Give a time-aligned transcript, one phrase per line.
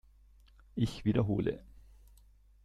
[0.73, 1.63] Ich wiederhole!